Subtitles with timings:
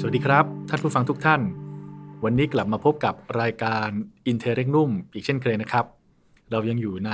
[0.00, 1.40] สวัสดีครับ ท่านผู้ฟังทุกท่าน
[2.24, 3.88] วันนี้กลับมาพบกับรายการ
[4.30, 5.86] i n t e r r e g n u m อีกเช่นเคยนะครับ
[6.50, 7.12] เรายังอยู่ใน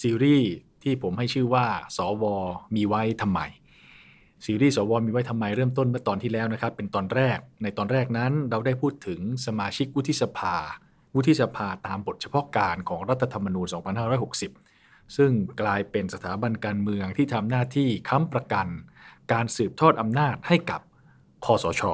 [0.00, 0.50] ซีรีส์
[0.82, 1.66] ที่ผมให้ชื่อว่า
[1.96, 2.24] สว
[2.74, 3.40] มีไว้ทำไม
[4.44, 10.56] ซีรีส์สว มีไว้ทำไมเริ่มต้นเมื่อตอนที่แล้วนะครับ เป็นตอนแรก ในตอนแรกนั้น เราได้พูดถึงสมาชิกวุฒิสภา
[11.14, 13.66] วุฒิสภาตามบทเฉพาะการของรัฐธรรมนูญ
[14.40, 15.30] 2560 ซึ่ง
[15.60, 18.66] กลายเป็นสถาบันการเมืองที่ทำหน้าที่ค้ำประกัน
[19.32, 20.80] การสืบทอดอำนาจให้กับ
[21.44, 21.84] คอสช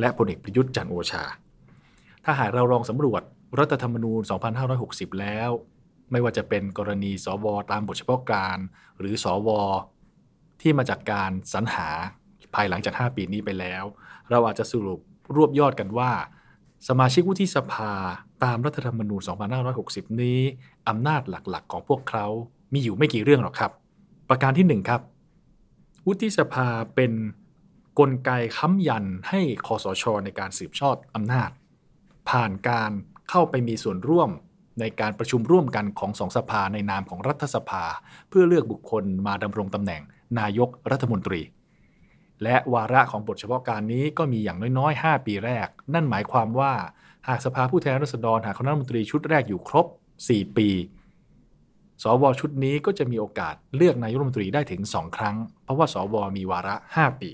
[0.00, 1.24] และพลเอกประยุทธ์จันโอชา
[2.24, 3.22] ถ้าหากเราลองสำรวจ
[3.58, 4.20] รัฐธรรมนูญ
[4.70, 5.50] 2560 แล้ว
[6.10, 8.58] ไม่ว่าจะเป็นกรณีสวตามบทเฉพาะการ
[8.98, 9.48] หรือสว
[10.60, 11.88] ที่มาจากการสรรหา
[12.54, 13.84] ภายหลังจาก 5 ปีนี้ไปแล้ว
[14.30, 15.00] เราอาจจะสรุป
[15.36, 16.10] รวบยอดกันว่า
[16.88, 17.92] สมาชิกวุฒิสภา
[18.44, 19.20] ตามรัฐธรรมนูญ
[19.70, 20.40] 2560 นี้
[20.88, 22.26] อำนาจหลักๆ ของพวกเขา
[22.72, 23.72] มีอยู่ไม่กี่เรื่องหรอกครับ
[24.28, 25.00] ประการที่ 1 ครับ
[26.06, 27.12] วุฒิสภาเป็น
[27.98, 31.50] กลไกค้ำยันให้คอสช ในการสืบทอดอำนาจ
[32.28, 32.90] ผ่านการ
[33.30, 34.30] เข้าไปมีส่วนร่วม
[34.80, 37.84] ในการประชุมร่วมกันของสองสภาในนามของรัฐสภา
[38.28, 40.02] เพื่อเลือกบุคคลมาดำรงตำแหน่ง
[40.38, 41.40] นายกรัฐมนตรี
[42.42, 46.72] และวาระของบทเฉพาะการนี้ก็มีอย่างน้อยๆ 5 ปีแรก นั่นหมายความว่า
[47.28, 49.86] หากสภาผู้แทนราษฎรหากคณะรัฐมนตรีชุดแรกอยู่ครบ
[50.22, 50.68] 4 ปี
[52.02, 57.30] สวชุดนี้ก็จะมีโอกาสเลือกนายกรัฐมนตรีได้ถึง 2 ครั้ง เพราะว่าสวมีวาระ 5 ปี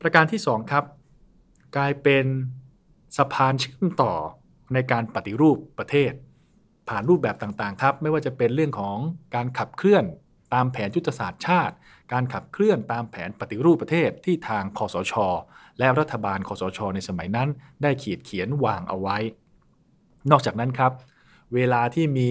[0.00, 0.84] ประการที่2ครับ
[1.76, 2.24] กลายเป็น
[3.16, 4.12] สะพานเชื่อมต่อ
[4.74, 6.12] ในการปฏิรูปประเทศ
[6.88, 8.98] ผ่านรูปแบบต่างๆ ครับ ไม่ว่าจะเป็นเรื่องของ
[9.34, 10.04] การขับเคลื่อน
[10.54, 11.74] ตามแผนยุทธศาสตร์ชาติ
[12.12, 15.14] การขับเคลื่อนตามแผนปฏิรูปประเทศที่ทางคอสช
[15.78, 17.48] และรัฐบาลคอสช ในสมัยนั้น
[17.82, 19.16] ได้ขีดเขียนวางเอาไว้
[20.30, 20.92] นอกจากนั้นครับ
[21.54, 22.30] เวลาที่มี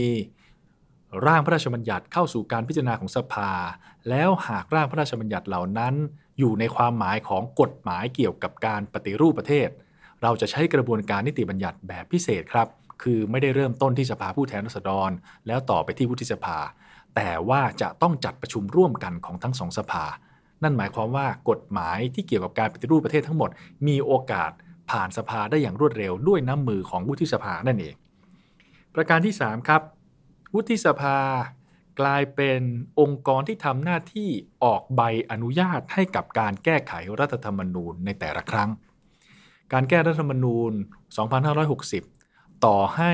[1.26, 3.52] ร่างพระราชบัญญัติเข้าสู่การพิจารณาของสภา
[4.10, 5.94] แล้วหากร่างพระราชบัญญัติเหล่านั้น
[6.40, 9.70] อยู่ในความหมายของกฎหมายเกี่ยวกับการปฏิรูปประเทศ
[10.24, 12.68] เราจะใช้กระบวนการนิติบัญญัติแบบพิเศษครับ
[13.04, 15.12] คือไม่ได้เริ่มต้นที่สภาผู้แทนราษฎร
[15.48, 16.58] แล้วต่อไปที่วุฒิสภา
[17.16, 20.06] แต่ว่าจะต้องจัดประชุมร่วมกันของทั้งสองสภา
[20.64, 23.50] นั่นหมายความว่ากฎหมายที่เกี่ยวกับการปฏิรูปประเทศทั้งหมด
[23.88, 24.52] มีโอกาส
[24.92, 27.96] ผ่านสภาได้อย่างรวดเร็วด้วยน้ำมือของวุฒิสภานั่นเอง
[28.96, 29.82] ประการที่ 3 ครับ
[30.54, 31.20] วุฒิสภา
[32.00, 32.62] กลายเป็น
[33.00, 34.30] องค์กรที่ทำหน้าที่
[34.64, 38.70] ออกใบอนุญาตให้กับการแก้ไขรัฐธรรมนูญในแต่ละครั้ง
[39.74, 40.72] การแก้รัฐธรรมนูญ
[42.08, 43.14] 2560 ต่อให้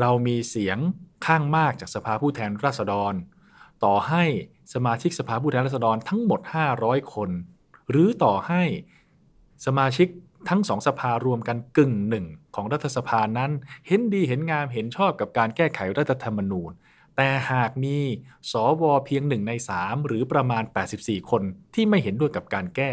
[0.00, 0.78] เรามีเสียง
[1.26, 3.14] ข้างมากจากสภาผู้แทนราษฎร
[3.84, 4.24] ต่อให้
[4.74, 6.40] สมาชิกสภาผู้แทนราษฎรทั้งหมด
[6.76, 7.30] 500 คน
[7.90, 8.62] หรือต่อให้
[9.66, 10.08] สมาชิก
[10.48, 13.50] ทั้งสองสภารวมกันกึ่งหนึ่งของรัฐสภานั้น
[13.86, 16.72] เห็นดีเห็นงามเห็นชอบกับการแก้ไขรัฐธรรมนูญ
[17.16, 17.98] แต่หากมี
[18.50, 20.62] สวเพียงหนึ่งใน3หรือประมาณ
[20.96, 21.42] 84 คน
[21.74, 22.92] ที่ไม่เห็นด้วยกับการแก้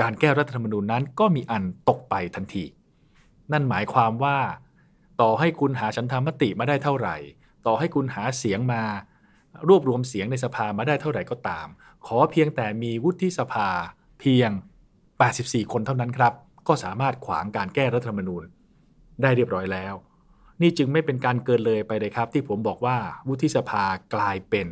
[0.00, 2.64] การแก้รัฐธรรมนูญนั้นก็มีอันตกไปทันที
[3.52, 4.38] นั่นหมายความว่า
[5.20, 7.16] ต่อให้คุณหาชันธรรมติมาได้เท่าไหร่
[7.66, 8.82] ต่อให้คุณหาเสียงมา
[9.68, 11.66] รวบรวมเสียงในสภามาได้เท่าไหร่ก็ตาม
[12.06, 13.68] ขอเพียงแต่มีวุฒิสภา
[14.20, 14.50] เพียง
[15.10, 16.32] 84 คนเท่านั้นครับ
[16.68, 18.44] ก็สามารถขวางการแก้รัฐธรรมนูญ
[19.22, 19.94] ได้เรียบร้อยแล้ว
[20.62, 22.96] นี่จึงไม่เป็นการเกินเลยไปเลยครับ ที่ผมบอกว่า
[23.28, 24.66] วุฒิสภากลายเป็น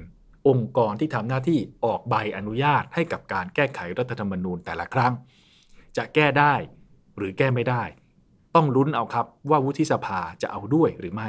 [0.49, 5.13] องค์กรที่ทำหน้าที่ออกใบอนุญาตให้กับการแก้ไขรัฐธรรมนูญแต่ละครั้ง
[5.97, 6.55] จะแก้ได้
[7.17, 7.83] หรือแก้ไม่ได้
[8.55, 11.29] ต้องลุ้นเอาครับว่าวุฒิสภาจะเอาด้วยหรือไม่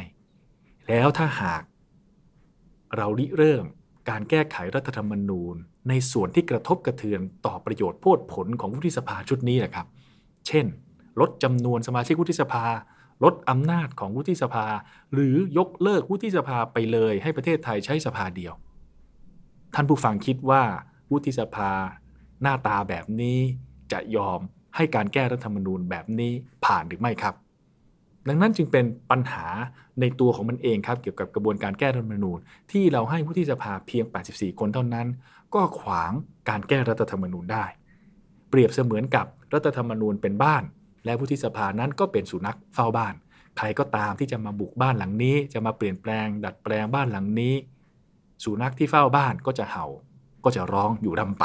[0.87, 1.63] แล้วถ้าหาก
[2.95, 3.65] เราริเริ่ม
[4.09, 5.55] การแก้ไขรัฐธรรมนูญ
[5.89, 9.87] ในส่วนที่กระทบกระเทือนต่อประโยชน์โพดผลของวุฒิสภาชุดนี้แหละครับ
[10.47, 10.65] เช่น
[11.19, 12.65] ลดจำนวนสมาชิกวุฒิสภา
[13.23, 14.65] ลดอำนาจของวุฒิสภา
[15.13, 18.53] หรือยกเลิกวุฒิสภาไปเลยให้ประเทศไทยใช้สภาเดียว
[19.75, 20.63] ท่านผู้ฟังคิดว่า
[21.11, 21.71] วุฒิสภา
[22.41, 23.39] หน้าตาแบบนี้
[23.91, 24.39] จะยอม
[24.75, 26.31] ให้การแก้รัฐธรรมนูญแบบนี้
[26.65, 27.35] ผ่านหรือไม่ครับ
[28.27, 29.45] ดังนั้นจึงเป็นปัญหา
[29.99, 32.39] ในตัวของมันเองครับ เกี่ยวกับกระบวนการแก้รัฐธรรมนูญ
[32.71, 35.07] ที่เราให้วุฒิสภาเพียง 84 คนเท่านั้น
[35.55, 36.11] ก็ขวาง
[36.49, 37.65] การแก้รัฐธรรมนูญได้
[38.49, 40.63] เปรียบเสมือนกับ รัฐธรรมนูญเป็นบ้าน
[41.05, 43.13] และวุฒิสภานั้นก็เป็นสุนัขเฝ้าบ้าน
[43.57, 47.53] ใครก็ตามที่จะมาบุกบ้านหลังนี้ จะมาเปลี่ยนแปลง ดัดแปลงบ้านหลังนี้
[48.43, 49.85] สุนัขที่เฝ้าบ้านก็จะเห่า
[50.43, 51.43] ก็จะร้องอยู่ร่ำไป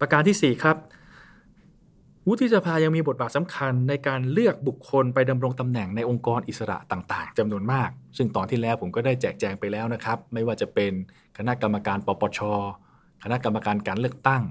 [0.00, 0.76] ประการที่ 4 ครับ
[2.28, 10.92] วุฒิสภายังมีบทบาทสำคัญในการเลือกบุคคลไปดำรงตำแหน่งในองค์กรอิสระต่างๆจำนวนมาก ซึ่งตอนที่แล้วผมก็ได้แจกแจงไปแล้วนะครับ ไม่ว่าจะเป็น
[11.38, 12.40] คณะกรรมการปปช
[13.24, 14.42] คณะกรรมการการเลือกตั้ง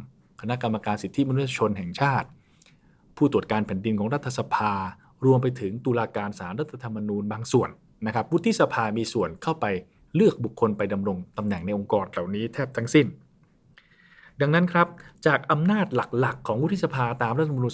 [0.41, 2.27] คณะกรรมการสิทธิมนุษยชนแห่งชาติ
[3.17, 4.73] ผู้ตรวจการแผ่นดินของรัฐสภา
[5.25, 7.69] รวมไปถึงตุลาการศาลรัฐธรรมนูญบางส่วน
[8.07, 9.65] นะครับวุฒิสภามีส่วนเข้าไป
[10.15, 13.07] เลือกบุคคลไปดำรงตำแหน่งในองค์กรเหล่านี้แทบทั้งสิ้น
[14.41, 14.87] ดังนั้นครับ
[15.27, 17.71] จากอำนาจหลักๆ ของวุฒิสภาตามรัฐธรรมนูญ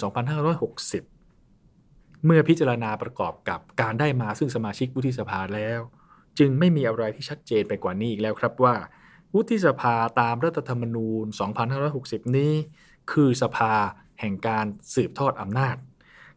[1.12, 5.80] 2560 เมื่อพิจารณาประกอบกับการได้มาซึ่งสมาชิกวุฒิสภาแล้ว
[6.40, 8.76] จึงไม่มีอะไรที่ชัดเจนไปกว่านี้อีกแล้วครับว่า
[9.36, 11.26] วุฒิสภาตามรัฐธรรมนูญ
[11.82, 12.54] 2560 นี้
[13.12, 13.74] คือสภา
[14.20, 15.76] แห่งการสืบทอดอำนาจ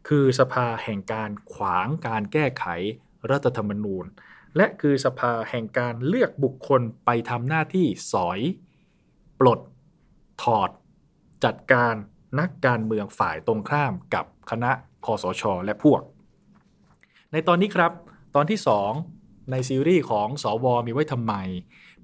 [0.07, 2.65] คือสภาแห่งการขวางการแก้ไข
[3.31, 4.05] รัฐธรรมนูญ
[4.55, 8.39] และคือสภาแห่งการเลือกบุคคลไปทำหน้าที่สอย
[9.39, 9.59] ปลด
[10.43, 10.69] ถอด
[11.43, 11.93] จัดการ
[12.39, 14.71] นักการเมืองฝ่ายตรงข้ามกับคณะ
[15.05, 16.01] คอสช และพวก
[17.31, 17.91] ในตอนนี้ครับ
[18.35, 18.59] ตอนที่
[19.05, 21.33] 2 ในซีรีส์ของสอวอมีไว้ทำไม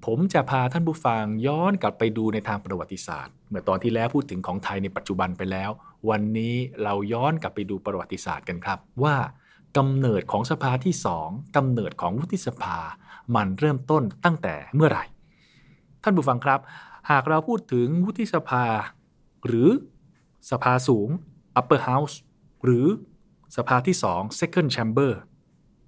[0.04, 5.70] ผมจะพาท่านผู้ฟังย้อนกลับไปดูในทางประวัติศาสตร์ เมื่อตอนที่แล้วพูดถึงของไทยในปัจจุบันไปแล้ว
[6.10, 9.16] วันนี้เราย้อนกลับไปดูประวัติศาสตร์กันครับ ว่า
[9.76, 12.78] กำเนิดของสภาที่สองกำเนิดของวุฒิสภา
[13.36, 15.04] มันเริ่มต้นตั้งแต่เมื่อไหร่
[16.02, 16.60] ท่านผู้ฟังครับ
[17.10, 18.64] หากเราพูดถึงวุฒิสภา
[19.46, 19.68] หรือ
[20.50, 21.08] สภาสูง
[21.60, 22.14] upper house
[22.64, 22.86] หรือ
[23.56, 25.12] สภาที่สอง second chamber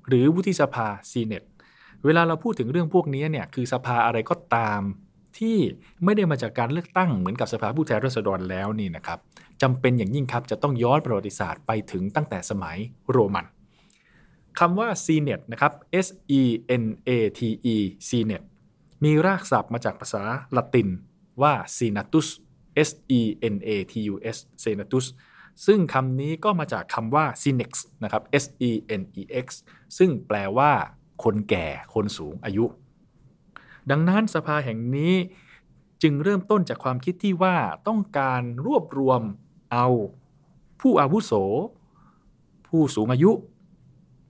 [0.09, 1.49] หรือวุฒิสภา senate
[2.05, 4.81] เวลาเราพูดถึงเรื่องพวกนี้เนี่ยคือสภาอะไรก็ตาม
[5.39, 5.59] ที่
[6.05, 9.19] ไม่ได้มาจากการเลือกตั้งเหมือนกับสภาผู้แทนราษฎรแล้วนี่นะครับ
[9.63, 12.77] จำเป็นอย่างยิ่งครับจะต้องย้อนประวัติศาสตร์ไปถึงตั้งแต่สมัย
[13.11, 13.47] โรมัน
[14.59, 15.73] คำว่า Senet นะครับ
[16.07, 16.09] S
[16.41, 16.43] E
[16.83, 17.41] N A T
[17.75, 17.77] E
[18.09, 18.43] Senet
[19.05, 20.23] มีรากศัพท์มาจากภาษา
[20.57, 20.89] ละติน
[21.43, 22.29] ว่า Senatus
[22.89, 23.21] S E
[23.55, 25.07] N A T U S Senatus
[25.67, 27.71] ซึ่งคำนี้ก็มาจากคำว่า Senex
[28.05, 28.71] นะครับ S E
[29.01, 29.47] N E X
[29.99, 30.73] ซึ่งแปลว่า
[31.23, 32.65] คนแก่คนสูงอายุ
[33.91, 35.15] ดังนั้นสภาแห่งนี้
[36.03, 37.57] จึงเริ่มต้นจากความคิดที่ว่า
[37.89, 39.21] ต้องการรวบรวม
[39.73, 39.87] เอา
[40.81, 41.33] ผู้อาวุโส
[42.69, 43.31] ผู้สูงอายุ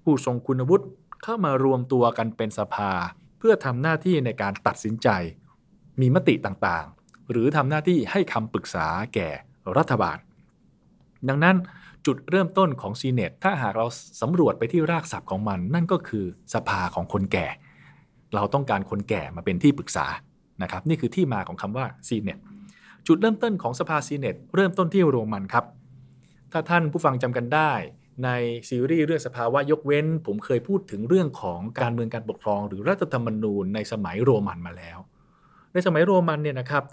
[0.02, 0.86] ผู้ทรงคุณวุฒิ
[1.22, 2.92] เข้ามารวมตัวกันเป็นสภา
[3.38, 5.08] เพื่อทำหน้าที่ในการตัดสินใจ
[6.00, 9.28] มีมติต่างๆ หรือทำหน้าที่ให้คำปรึกษาแก่
[9.76, 10.18] รัฐบาล
[11.28, 11.56] ดังนั้น
[12.06, 13.86] จุดเริ่มต้นของซีเนตถ้าหากเรา
[14.22, 16.24] สำรวจไปที่รากศัพท์ของมัน นั่นก็คือ
[16.54, 17.46] สภาของคนแก่
[18.34, 20.06] เราต้องการคนแก่มาเป็นที่ปรึกษา
[20.62, 22.38] นะครับนี่คือที่มาของคำว่าซีเนต
[23.06, 25.64] จุดเริ่มต้นของสภาซีเนตเริ่มต้นที่โรมันครับ
[26.52, 27.72] ถ้าท่านผู้ฟังจำกันได้
[28.24, 28.30] ใน
[28.68, 34.98] ซีรีส์เรื่องสภาวะยกเว้น ผมเคยพูดถึงเรื่องของการเมืองการปกครอง หรือรัฐธรรมนูญในสมัยโรมันมาแล้ว
[35.72, 36.84] ในสมัยโรมันเนี่ยนะครับ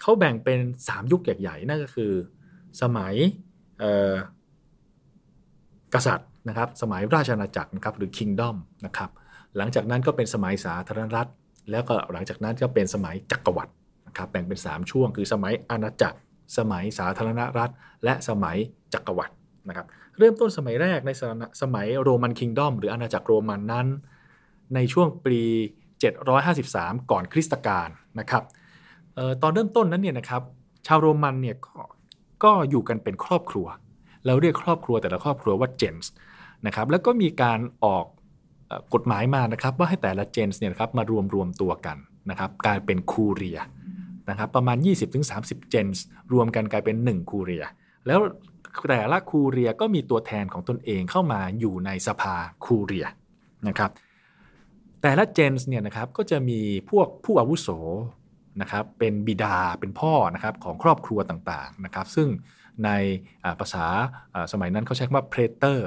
[0.00, 2.12] เขาแบ่งเป็น 3 ยุคใหญ่ๆนั่นก็คือ
[2.82, 3.14] สมัย
[5.94, 8.54] กษัตริย์นะครับสมัยราชอาณาจักรนะครับหรือ kingdom
[8.86, 9.10] นะครับ
[9.56, 11.28] หลังจากนั้นก็เป็นสมัยสาธารณรัฐ
[11.70, 13.72] แล้วก็หลังจากนั้นก็เป็นสมัยจักรวรรดิ
[14.08, 16.18] นะครับแบ่งเป็น 3 ช่วง คือสมัยอาณาจักร
[16.58, 17.70] สมัยสาธารณรัฐ
[18.04, 18.56] และสมัย
[18.94, 19.34] จักรวรรดิ
[19.68, 19.86] นะครับ
[20.18, 21.10] เริ่มต้นสมัยแรกใน
[21.62, 23.86] สมัยโรมันคิงดอมหรืออาณาจักรโรมันนั้น
[24.74, 25.42] ในช่วงปี
[26.24, 27.88] 753 ก่อนคริสตกาล
[28.20, 28.42] นะครับ
[29.18, 30.42] ออตอนเริ่มต้นนั้นเนี่ยนะครับ
[30.86, 31.66] ชาวโรมันเนี่ยก
[32.44, 33.66] ก็อยู่กันเป็นครอบครัว
[34.28, 36.12] เราเรียกครอบครัวแต่ละครอบครัวว่าเจนส์
[36.66, 38.04] นะครับแล้วก็มีการออก
[38.94, 41.96] กฎหมายมานะครับว่าให้แต่ละเจนส์เนี่ยครับมารวมรวมตัวกัน
[42.30, 43.58] นะครับกลายเป็นคูเรีย
[44.30, 44.76] นะครับประมาณ
[45.24, 47.64] 20-30 เจนส์รวมกันกลายเป็น 1 คูเรีย
[48.06, 48.20] แล้ว
[48.88, 52.34] แต่ละคูเรียก็มีตัวแทนของตนเองเข้ามาอยู่ในสภา
[52.64, 53.06] คูเรีย
[53.68, 53.90] นะครับ
[55.02, 57.68] แต่ละเจนส์เนี่ยนะครับก็จะมีพวกผู้อาวุโส
[58.60, 62.28] นะครับเป็นบิดาเป็นพ่อนะครับของครอบครัวต่างๆนะครับซึ่ง
[62.84, 62.90] ใน
[63.60, 63.86] ภาษา
[64.52, 65.80] สมัยนั้นเขาใช้คำว่า praetor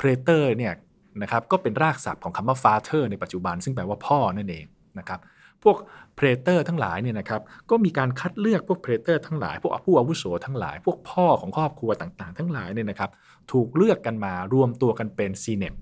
[0.00, 0.74] praetor เนี่ย
[1.22, 4.64] นะครับก็เป็นรากศัพท์ของคำว่า father ในปัจจุบัน ซึ่งแปลว่าพ่อนั่นเอง
[4.98, 5.20] นะครับ
[5.62, 5.76] พวก
[6.16, 13.10] เพรเตอร์ทั้งหลายเนี่ยนะครับก็มีการคัดเลือกพวกเพรเตอร์ทั้งหลาย พวกผู้อาวุโสทั้งหลาย พวกพ่อของครอบครัวต่างๆ ทั้งหลายเนี่ยนะครับ
[13.52, 15.74] ถูกเลือกกันมารวมตัวกันเป็นซีเนต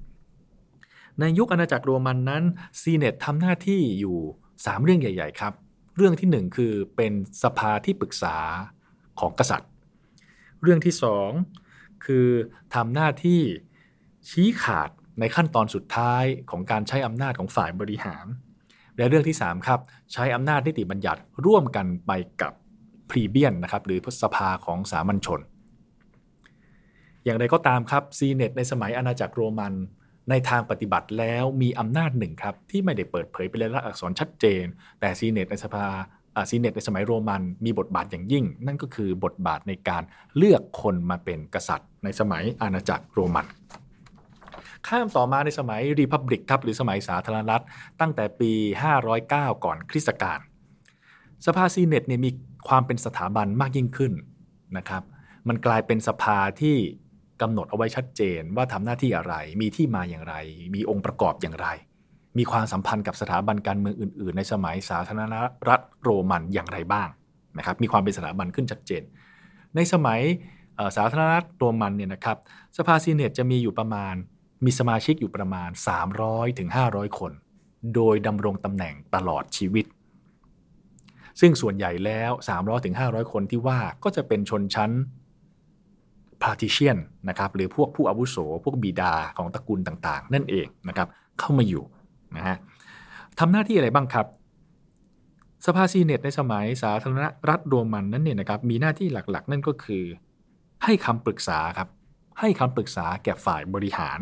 [1.20, 2.44] ในยุคอาณาจักรโรมันนั้น
[2.80, 4.18] ซีเนตทำหน้าที่อยู่
[4.52, 5.52] 3 เรื่องใหญ่ ๆ ครับ
[5.96, 7.12] เรื่องที่ 1 คือเป็น
[7.42, 8.36] สภาที่ปรึกษา
[9.20, 9.69] ของกษัตริย์
[10.62, 10.94] เรื่องที่
[11.48, 12.28] 2 คือ
[12.74, 13.40] ทำหน้าที่
[14.30, 14.90] ชี้ขาด
[15.20, 18.26] ในขั้นตอนสุดท้ายของการใช้อำนาจของฝ่ายบริหาร
[18.96, 19.80] และเรื่องที่ 3 ครับ
[20.12, 22.12] ใช้อำนาจนิติบัญญัติร่วมกันไป
[22.42, 22.52] กับ
[23.10, 25.40] พรีเบียนนะครับหรือสภาของสามัญชน
[27.24, 29.74] อย่างไรก็ตามครับซีเนตในสมัยอาณาจักรโรมัน
[30.30, 34.64] ในทางปฏิบัติแล้วมีอำนาจหนึ่งครับที่ไม่ได้เปิดเผยเป็นลายลักษณ์อักษรชัดเจน
[35.00, 35.86] แต่ซีเนตในสภา
[36.50, 40.02] ซีเนตในสมัยโรมันมีบทบาทอย่างยิ่ง นั่นก็คือบทบาทในการ
[40.36, 43.46] เลือกคนมาเป็นกษัตริย์ ในสมัยอาณาจักรโรมัน
[44.88, 47.64] ข้ามต่อมาในสมัยรีพับลิกครับหรือสมัยสาธารณรัฐ
[48.00, 48.52] ตั้งแต่ปี
[49.08, 50.38] 509 ก่อนคริสตกาล
[51.46, 52.30] สภาซีเนตเนี่ยมี
[52.68, 54.12] ความเป็นสถาบันมากยิ่งขึ้น
[54.76, 55.02] นะครับ
[55.48, 56.76] มันกลายเป็นสภาที่
[57.42, 60.34] กำหนดเอาไว้ชัดเจนว่าทำหน้าที่อะไร มีที่มาอย่างไร
[60.74, 61.68] มีองค์ประกอบอย่างไร
[62.38, 65.34] มีความสัมพันธ์กับสถาบันการเมืองอื่น ๆ ในสมัยสาธารณ
[65.68, 67.08] รัฐโรมันอย่างไรบ้าง
[67.58, 69.02] นะครับมีความเป็นสถาบันขึ้นชัดเจน
[69.76, 70.20] ในสมัย
[70.96, 72.36] สาธารณรัฐโรมันเนี่ยนะครับ
[72.78, 74.14] สภาซีเนตจะมีอยู่ประมาณ
[74.64, 75.70] มีสมาชิกอยู่ประมาณ
[76.14, 77.32] 300ถึง500 คน
[77.94, 79.86] โดยดำรงตำแหน่งตลอดชีวิต
[81.40, 84.90] ซึ่งส่วนใหญ่แล้ว300ถึง500 คนที่ว่าก็จะเป็นชนชั้น
[86.42, 86.96] partition
[87.28, 91.08] นะครับหรือพวกผู้อาวุโส พวกบิดาของตระกูลต่างๆ นั่นเองนะครับ
[91.38, 91.84] เข้ามาอยู่
[92.36, 92.56] นะฮะ
[93.38, 94.26] ทำหน้าที่อะไรบ้างครับ
[95.66, 100.04] สภาซีเนตในสมัยสาธารณรัฐโรมันนั้นเนี่ยนะครับมีหน้าที่หลักๆ นั่นก็คือ
[100.84, 101.88] ให้คำปรึกษาครับ
[102.40, 104.20] ให้คำปรึกษาแก่ฝ่ายบริหาร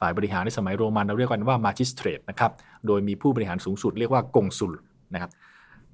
[0.00, 2.52] ฝ่ายบริหารในสมัยโรมันเราเรียกกันว่ามาจิสเตรตนะครับ
[2.86, 4.72] โดยมีผู้บริหารสูงสุดเรียกว่ากงสุล
[5.14, 5.30] นะครับ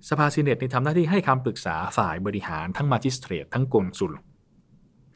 [0.09, 4.13] สภาซีเนตในทำหน้าที่ให้คำปรึกษาฝ่ายบริหารทั้งมาจิสเตรตทั้งกงสุล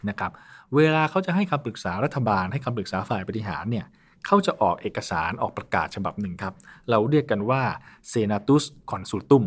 [0.08, 0.32] นะครับ
[0.76, 3.86] เวลาเขาจะให้คำปรึกษารัฐบาลให้คำปรึกษาฝ่ายบริหารเนี่ย
[4.26, 6.54] เขาจะออกเอกสารออกประกาศฉบับหนึ่งครับ
[6.90, 7.62] เราเรียกกันว่า
[8.12, 9.44] Senatus Consultum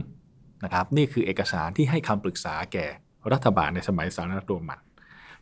[0.64, 2.86] นะครับนี่คือเอกสารที่ให้คำปรึกษาแก่
[3.34, 4.80] รัฐบาลในสมัยสาธารณรัฐโรมัน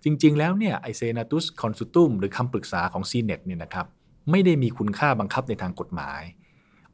[0.04, 3.86] จริง ๆ แล้วเนี่ยไอเซนาตุสคอนซูตุมหรือคำปรึกษาของซีเนตเนี่ยนะครับ
[4.32, 6.22] ไม่ได้มีคุณค่าบังคับในทางกฎหมาย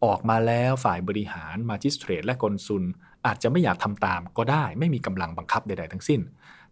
[0.05, 2.83] ออกมาแล้วฝ่ายบริหารมาจิสเตรตและกอนซุล
[3.25, 6.21] อาจจะไม่อยากทำตามก็ได้ ไม่มีกำลังบังคับใด ๆ ทั้งสิ้น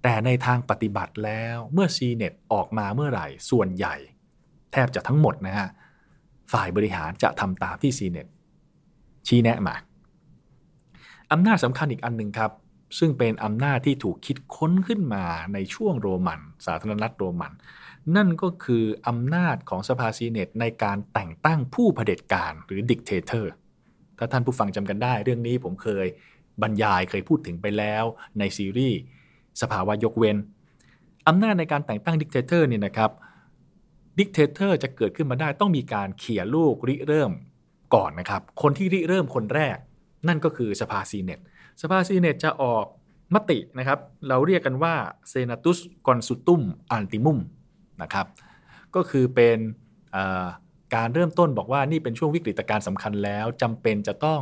[0.04, 3.96] แต่ในทางปฏิบัติแล้วเมื่อ CNET ออกมาเมื่อไหร่ส่วนใหญ่
[4.74, 5.70] แทบจะทั้งหมดนะฮะ
[6.54, 8.28] ฝ่ายบริหารจะทำตามที่ CNET
[9.28, 9.76] ชี้แนะมา
[11.32, 12.52] อำนาจสำคัญอีกอันหนึ่งครับ
[13.00, 17.52] ซึ่งเป็นอำนาจที่ถูกคิดค้นขึ้นมาในช่วงโรมัน สาธารณรัฐโรมัน
[18.16, 23.52] นั่นก็คืออำนาจของสภา senate ในการแต่งตั้งผู้เผด็จการหรือ dictator
[24.18, 26.06] ถ้าท่านผู้ฟังจำกันได้ เรื่องนี้ผมเคย
[26.62, 28.04] บรรยายเคยพูดถึงไปแล้ว
[28.40, 28.98] ในซีรีส์
[29.62, 30.38] สภาวะยกเว้น
[31.28, 33.12] อำนาจในการแต่งตั้ง dictator เนี่ยนะครับ
[34.20, 37.32] dictator จะเกิดขึ้นมาได้ต้องมีการเขี่ยลูกริเริ่ม
[37.96, 39.78] ก่อนนะครับ คนที่ริเริ่มคนแรก
[40.28, 41.40] นั่นก็คือสภา senate
[41.82, 42.86] สภา senate จะออก
[43.36, 44.96] มตินะครับ เราเรียกกันว่า
[45.30, 46.62] senatus consultum
[46.92, 47.40] ultimum
[48.02, 48.28] นะครับ
[48.96, 49.58] ก็คือเป็น
[50.96, 54.42] การเริ่มต้นบอกว่านี่เป็นช่วงวิกฤตการณ์สำคัญแล้วจำเป็นจะต้อง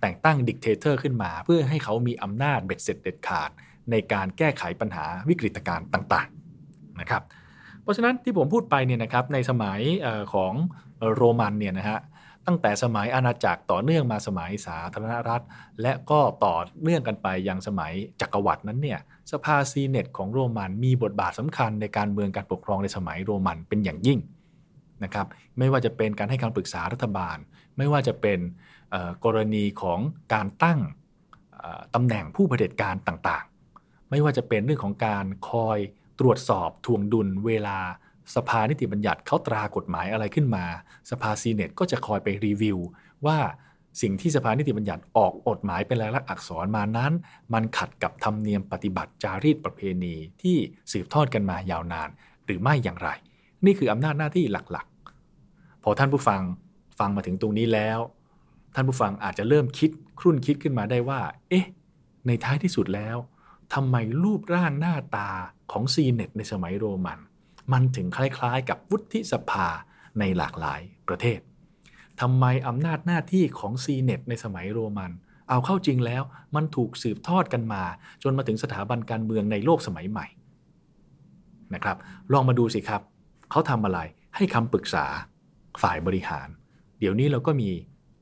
[0.00, 3.50] แต่งตั้ง dictator ขึ้นมา เพื่อให้เขามีอำนาจเบ็ดเสร็จเด็ดขาด
[3.90, 6.28] ในการแก้ไขปัญหาวิกฤตการณ์ต่าง
[6.64, 7.22] ๆ นะครับ
[7.90, 9.80] เพราะฉะนั้นที่ผมพูดไปเนี่ยนะครับในสมัย
[10.34, 10.52] ของ
[11.16, 11.98] โรมันเนี่ยนะฮะ
[12.46, 15.44] ตั้งแต่สมัยอาณาจักรต่อเนื่องมาสมัยสาธารณรัฐ
[15.82, 19.00] และก็ต่อเนื่องกันไปยังสมัยจักรวรรดินั้นเนี่ย
[19.32, 24.18] สภาซีเนตของโรมันมีบทบาทสำคัญในการเมืองการปกครองในสมัยโรมันเป็นอย่างยิ่ง
[25.04, 25.26] นะครับ
[25.58, 27.36] ไม่ว่าจะเป็นการให้คำปรึกษารัฐบาล
[27.76, 28.38] ไม่ว่าจะเป็น
[29.24, 30.00] กรณีของ
[30.34, 30.78] การตั้ง
[31.94, 35.78] ตำแหน่งผู้เผด็จการต่างๆ ไม่ว่าจะเป็นเรื่องของการคอย
[36.20, 37.78] ตรวจสอบทวงดุลเวลา
[38.34, 40.64] สภานิติบัญญัติเขาตรากฎหมายอะไรขึ้นมา
[41.10, 42.78] สภาซีเนตก็จะคอยไปรีวิว
[43.26, 43.38] ว่า
[44.02, 47.12] สิ่งที่สภานิติบัญญัติออกกฎหมายเป็นลายลักษณ์อักษรมานั้น
[47.52, 50.56] มันขัดกับธรรมเนียมปฏิบัติจารีตประเพณีที่
[50.92, 52.08] สืบทอดกันมายาวนาน
[52.44, 53.08] หรือไม่อย่างไร
[53.64, 56.40] นี่คืออำนาจหน้าที่หลักๆ พอท่านผู้ฟัง
[56.98, 57.98] ฟังมาถึงตรงนี้แล้ว
[58.74, 61.66] ท่านผู้ฟังอาจจะเริ่มคิดครุ่นคิดขึ้นมาได้ว่า เอ๊ะ
[62.26, 63.16] ในท้ายที่สุดแล้ว
[63.74, 65.30] ทำไมรูปร่างหน้าตา
[65.72, 67.18] ของซีเนตในสมัยโรมัน
[67.72, 69.66] มันถึงคล้ายๆ กับวุฒิสภา
[70.18, 71.40] ในหลากหลายประเทศ
[72.20, 75.12] ทำไมอำนาจหน้าที่ของซีเนตในสมัยโรมัน
[75.48, 76.22] เอาเข้าจริงแล้ว
[76.54, 77.82] มันถูกสืบทอดกันมา
[78.22, 80.26] จนมาถึงสถาบันการเมืองในโลกสมัยใหม่
[81.74, 81.96] นะครับ
[82.32, 83.02] ลองมาดูสิครับ
[83.50, 83.98] เขาทำอะไร
[84.36, 85.04] ให้คำปรึกษา
[85.82, 86.48] ฝ่ายบริหาร
[86.98, 87.70] เดี๋ยวนี้เราก็มี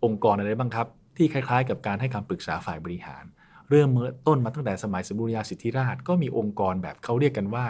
[0.05, 0.87] องค์กรอะไรบ้างครับ
[1.17, 3.25] ที่คล้ายๆ กับการให้คำปรึกษาฝ่ายบริหาร
[3.71, 7.67] เริ่มเมื่อต้นมาตั้งแต่สมัยสมบูรณาสิทธิราชก็มีองค์กรแบบเขาเรียกกันว่า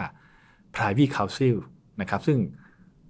[0.75, 1.55] private council
[2.01, 2.39] นะครับซึ่ง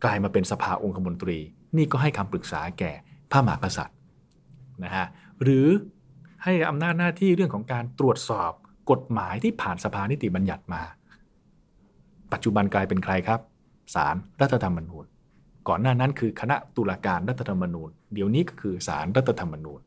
[0.04, 1.38] กลายมาเป็นสภาองคมนตรี
[1.78, 2.92] นี่ก็ให้คำปรึกษาแก่
[3.32, 3.98] พระมหากษัตริย์
[4.84, 5.06] นะฮะ
[5.44, 5.68] หรือ
[6.44, 8.52] ให้อำนาจหน้าที่เรื่องของการตรวจสอบ
[8.92, 10.82] กฎหมายที่ผ่านสภานิติบัญญัติมา
[12.34, 13.40] ปัจจุบันกลายเป็นใครครับ
[13.96, 15.06] ศาลรรัฐธรรมนูญ
[15.68, 19.80] ก่อนหน้านั้นคือคณะตุลาการรัฐธรรมนูญ เดี๋ยวนี้ก็คือศาลรรัฐธรรมนูญ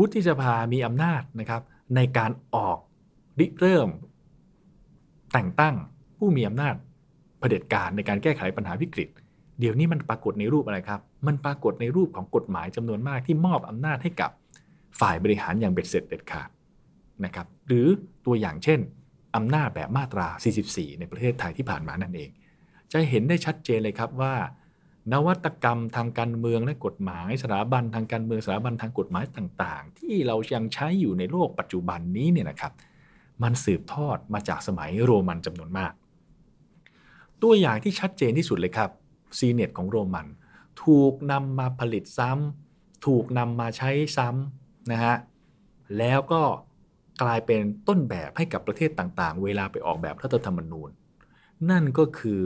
[0.00, 1.62] วุฒิสภามีอำนาจนะครับ
[1.96, 2.78] ในการออก
[3.40, 3.88] ริเริ่ม
[5.32, 5.74] แต่งตั้ง
[6.18, 6.74] ผู้มีอำนาจ
[7.38, 9.08] เผด็จการในการแก้ไขปัญหาวิกฤต
[9.60, 14.30] เดี๋ยวนี้มันปรากฏในรูปอะไรครับ มันปรากฏในรูปของกฎหมายจำนวนมากที่มอบอำนาจให้กับ
[15.00, 16.48] ฝ่ายบริหารอย่างเบ็ดเสร็จเด็ดขาด
[17.24, 17.86] นะครับ หรือ
[18.26, 18.80] ตัวอย่างเช่น
[19.36, 20.26] อำนาจแบบมาตรา
[20.64, 22.30] 44 ในประเทศไทยที่ผ่านมานั่นเอง
[22.92, 24.34] จะเห็นได้ชัดเจนเลยครับว่า
[25.12, 32.72] นวัตกรรมทางการเมืองและกฎหมาย สถาบันทางการเมืองสถาบันทางกฎหมายต่างๆ ที่เรายังใช้อยู่ในโลกปัจจุบันนี้เนี่ยนะครับ
[33.42, 35.92] มันสืบทอดมาจากสมัยโรมันจำนวนมาก
[37.42, 38.90] ตัวอย่างที่ชัดเจนที่สุดเลยครับ
[39.38, 40.26] ซีเนตของโรมัน
[40.84, 45.16] ถูกนำมาผลิตซ้ำถูกนำมาใช้ซ้ำนะฮะ
[45.98, 46.42] แล้วก็
[47.22, 50.90] กลายเป็นต้นแบบให้กับประเทศต่างๆ เวลาไปออกแบบรัฐธรรมนูญ
[51.70, 52.42] นั่นก็คือ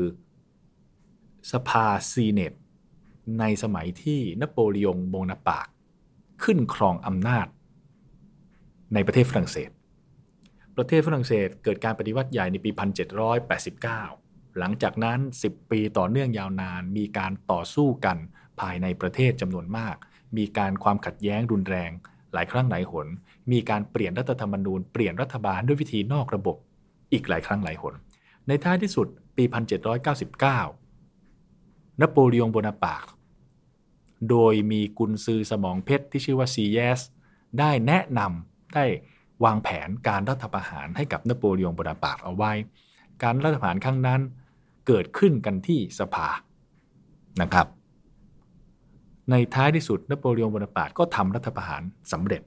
[1.52, 2.52] สภาซีเนต
[3.40, 5.68] ในสมัยที่นโปเลียนโบนาปาร์ต
[6.42, 7.46] ขึ้นครองอำนาจ
[8.94, 9.70] ในประเทศฝรั่งเศส
[10.76, 12.70] ประเทศฝรั่งเศสเกิดการปฏิวัติใหญ่ในปี
[13.64, 18.16] 1789 หลังจากนั้น 10 ปีต่อเนื่องยาวนาน มีการต่อสู้กัน
[18.60, 19.96] ภายในประเทศจำนวนมาก
[20.36, 21.90] มีการความขัดแย้งรุนแรง
[22.32, 23.06] หลายครั้งหลายหน
[23.52, 26.56] มีการเปลี่ยนรัฐธรรมนูญ เปลี่ยนรัฐบาลด้วยวิธีนอกระบบ
[27.12, 27.94] อีกหลายครั้งหลายหน
[28.48, 29.44] ในท้ายที่สุดปี
[30.14, 30.83] 1799
[32.00, 33.06] นโปเลียนโบนาปาร์ต
[34.30, 37.00] โดยมีกุนซือสมองเพชรที่ชื่อว่าซีเยส
[37.58, 38.84] ได้แนะนำได้
[39.44, 42.52] วางแผนการรัฐประหารให้กับนโปเลียนโบนาปาร์ตเอาไว้
[43.22, 44.20] การรัฐประหารครั้งนั้น
[44.86, 46.28] เกิดขึ้นกันที่สภา
[47.40, 47.66] นะครับ
[49.30, 51.82] ในท้ายที่สุดนโปเลียนโบนาปาร์ตก็ทำรัฐประหาร
[52.12, 52.42] สำเร็จ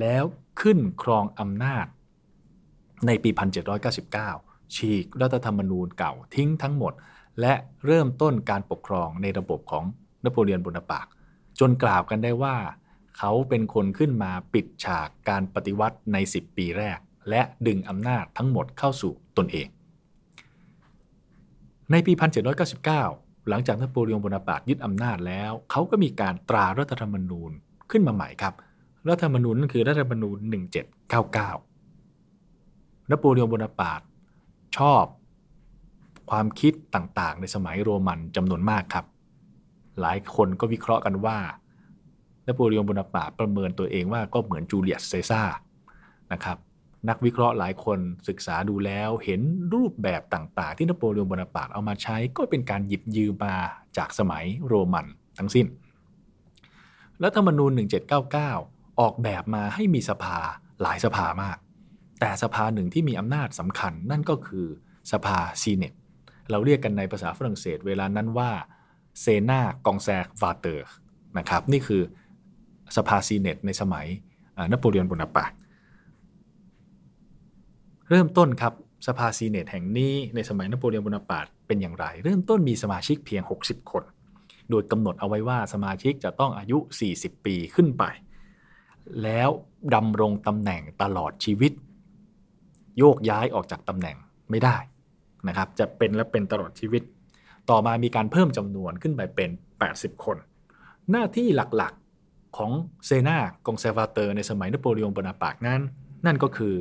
[0.00, 0.24] แล้ว
[0.60, 1.86] ขึ้นครองอำนาจ
[3.06, 3.30] ในปี
[4.02, 6.92] 1799 ฉีกรัฐธรรมนูญเก่าทิ้งทั้งหมด
[7.40, 7.54] และ
[7.86, 9.84] เริ่มต้นการปกครองในระบบของ
[10.24, 11.06] นโปเลียนโบนาปาร์ต
[11.60, 12.56] จนกล่าวกันได้ว่า
[13.18, 16.98] เขาเป็นคนขึ้นมาปิดฉากการปฏิวัติใน 10 ปีแรก
[17.30, 19.68] และดึงอำนาจทั้งหมดเข้าสู่ตนเอง
[21.90, 22.12] ในปี
[22.80, 27.50] 1799 หลังจากนโปเลียนโบนาปาร์ตยึดอำนาจแล้ว เขาก็มีการตรารัฐธรรมนูญ
[27.90, 28.54] ขึ้นมาใหม่ครับ
[29.08, 30.36] รัฐธรรมนูญนั่นคือรัฐธรรมนูญ
[31.72, 34.00] 1799นโปเลียนโบนาปาร์ต
[34.78, 35.04] ชอบ
[36.30, 39.06] ความคิดต่างๆ ในสมัยโรมันจำนวนมากครับ
[40.00, 41.38] หลายคนก็วิเคราะห์กันว่า
[42.46, 45.42] นโปเลียนโบนาปาร์ตประเมินตัวเองว่าก็เหมือนจูเลียสซีซาร์
[46.32, 46.58] นะครับ
[47.08, 49.40] นักวิเคราะห์หลายคนศึกษาดูแล้วเห็น
[49.74, 53.56] รูปแบบต่างๆ ที่นโปเลียนโบนาปาร์ตเอามาใช้ก็เป็นการหยิบยืมมา
[53.96, 55.06] จากสมัยโรมัน
[55.38, 55.66] ทั้งสิ้น
[57.22, 57.70] รัฐธรรมนูญ
[58.34, 60.38] 1799 ออกแบบมาให้มีสภา
[60.82, 61.56] หลายสภามาก
[62.20, 64.66] แต่สภาหนึ่งที่มีอำนาจสำคัญนั่นก็คือ
[65.12, 65.94] สภา senate
[66.50, 68.50] เราเรียกกันในภาษาฝรั่งเศส เวลานั้นว่า
[69.20, 70.86] Sénat conservateur
[71.38, 72.02] นะครับนี่คือ
[72.96, 74.06] สภา senate ในสมัย
[74.72, 75.52] นโปเลียนโบนาปาร์ต
[78.10, 78.72] เริ่มต้นครับ
[79.06, 84.04] สภา senate แห่งนี้ในสมัยนโปเลียนโบนาปาร์ตเป็นอย่างไร เริ่มต้นมีสมาชิกเพียง 60 คน
[84.70, 86.78] โดยกำหนดเอาไว้ว่าสมาชิกจะต้องอายุ
[87.12, 88.04] 40 ปีขึ้นไป
[89.22, 89.50] แล้ว
[89.94, 91.72] ดำรงตำแหน่งตลอดชีวิต
[92.98, 94.16] โยกย้ายออกจากตำแหน่ง
[94.50, 94.76] ไม่ได้
[95.48, 97.02] นะครับจะเป็นและเป็นตลอดชีวิต
[97.70, 99.50] ต่อมามีการเพิ่มจำนวนขึ้นไปเป็น
[99.86, 100.36] 80 คน
[101.10, 102.70] หน้าที่หลักๆของ
[103.06, 105.80] Sénat conservateur ในสมัยนโปเลียนโบนาปาร์ตนั้น
[106.26, 106.74] นั่นก็คือ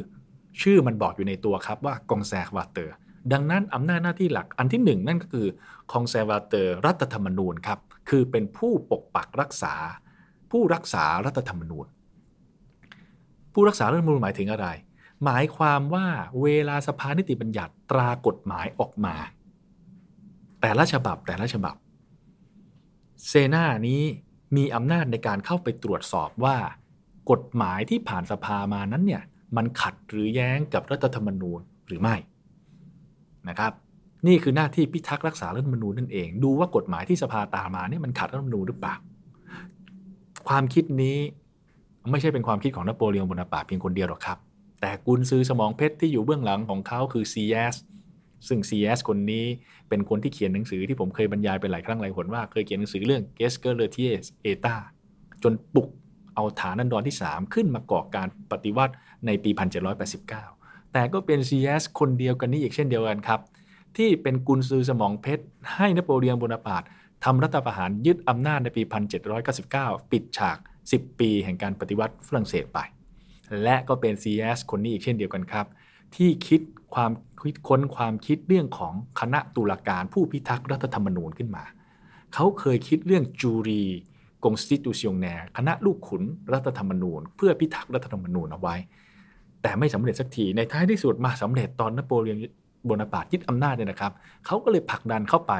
[0.61, 2.93] ชื่อมันบอกอยู่ในตัวครับว่า conservateur
[3.33, 5.47] ดังนั้นอำนาจหน้าที่หลักอันที่หนึ่งนั่นก็คือ
[5.91, 9.73] conservateur รัฐธรรมนูญครับ คือเป็นผู้ปกปักรักษา
[10.51, 11.85] ผู้รักษารัฐธรรมนูญ
[13.53, 14.67] ผู้รักษารัฐธรรมนูญหมายถึงอะไร
[15.23, 16.07] หมายความว่า
[16.41, 19.15] เวลาสภานิติบัญญัติตรากฎหมายออกมา
[20.61, 21.75] แต่ละฉบับแต่ละฉบับ
[23.27, 24.01] เซนานี้
[24.55, 26.57] มีอำนาจในการเข้าไปตรวจสอบว่า
[27.31, 29.23] กฎหมายที่ผ่านสภามานั้นเนี่ย
[29.57, 32.15] มันขัดหรือแย้งกับรัฐธรรมนูญหรือไม่
[33.49, 33.73] นะครับ
[34.27, 38.95] นี่คือหน้าที่พิทักษ์รักษารัฐธรรมนูญนั่นเอง ดูว่ากฎหมายที่สภาตามมาเนี่ยมันขัดรัฐธรรมนูญหรือเปล่า
[40.47, 41.17] ความคิดนี้
[42.11, 44.37] ไม่ใช่เป็นความคิดของนโปเลียนโบนาปาร์ตเพียงคนเดียวหรอกครับ
[44.85, 47.75] แต่กุนซือสมองเพชรที่อยู่เบื้องหลังของเขาคือซีเยส
[48.47, 49.45] ซึ่ง ซีเยส คนนี้
[49.89, 54.13] เป็นคนที่เขียนหนังสือที่ผมเคยบรรยายไปหลายครั้งหลายหนว่าเคยเขียนหนังสือเรื่อง g e s k e r l e t i e r
[54.49, 54.75] ETA
[55.43, 55.87] จนปลุก
[56.35, 58.93] เอาฐานันดรที่ 3 ขึ้นมาก่อการปฏิวัติ
[59.25, 59.51] ในปี
[60.21, 63.39] 1789 แต่ก็เป็น ซีเยส คนเดียวกันนี้อีกเช่นเดียวกันครับ
[63.97, 65.43] ที่เป็นกุนซือสมองเพชร
[65.75, 66.83] ให้นโปเลียนโบนาปาร์ต
[67.25, 68.81] ทำรัฐประหารยึดอำนาจในปี
[69.47, 70.57] 1799 ปิดฉาก
[70.89, 72.81] 10 ปีแห่งการปฏิวัติฝรั่งเศสไป
[73.63, 75.65] และก็เป็น CS คนนี้อีกเช่นเดียวกันครับ
[76.15, 76.61] ที่คิด
[76.95, 81.63] ความคิดค้นความคิดเรื่องของคณะตุลาการผู้พิทักษ์รัฐธรรมนูญขึ้นมา
[82.33, 83.83] เขาเคยคิดเรื่องจูรี
[84.43, 85.27] กงสติตูซิองแน
[85.57, 88.75] คณะลูกขุนรัฐธรรมนูญ เพื่อพิทักษ์รัฐธรรมนูญเอาไว้
[89.61, 92.37] แต่ไม่สำเร็จสักทีในท้ายที่สุดมาสำเร็จตอนนโปเลียน
[92.85, 94.13] โบนาปาร์ตยึดอำนาจเนี่ยนะครับ
[94.45, 95.53] เขาก็เลยผลักดันเข้าไป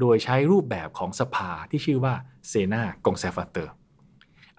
[0.00, 2.14] โดยใช้รูปแบบของสภาที่ชื่อว่า
[2.48, 3.72] Sénat conservateur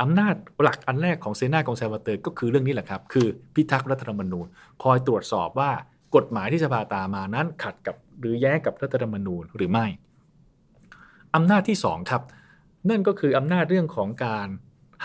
[0.02, 4.46] อำนาจหลักอันแรกของ Sénat conservateur ก็คือเรื่องนี้แหละครับ คือพิทักษ์รัฐธรรมนูญ
[4.84, 5.72] คอยตรวจสอบว่า
[6.16, 9.86] กฎหมายที่สภาตรามานั้นขัดกับหรือแย้งกับรัฐธรรมนูญหรือไม่
[11.36, 12.22] อำนาจที่ 2 ครับ
[12.90, 14.48] นั่นก็คืออำนาจเรื่องของการ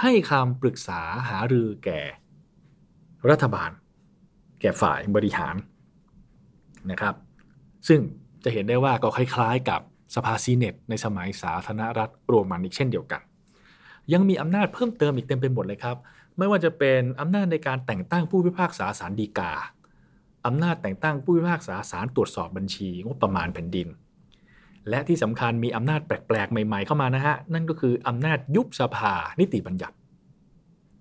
[0.01, 2.01] ให้คำปรึกษาหารือแก่
[3.31, 3.71] รัฐบาล
[4.61, 5.57] แก่ฝ่ายบริหาร
[6.91, 7.15] นะครับ
[7.89, 8.01] ซึ่ง
[8.45, 9.81] จะเห็นได้ว่าก็คล้ายๆ กับ
[10.15, 13.21] สภาซีเนตในสมัยสาธารณรัฐโรมันอีกเช่นเดียวกัน
[14.13, 15.97] ยังมีอำนาจเพิ่มเติมอีกเต็มไปหมดเลยครับ
[16.39, 19.53] ไม่ว่าจะเป็นอำนาจในการแต่งตั้งผู้พิพากษาศาลฎีกา
[20.47, 23.89] อำนาจแต่งตั้งผู้พิพากษาศาลตรวจสอบบัญชีงบประมาณแผ่นดิน
[24.89, 29.97] และที่สำคัญมีอำนาจแปลกๆ ใหม่ๆเข้ามานะฮะ นั่นก็คืออำนาจยุบสภานิติบัญญัติ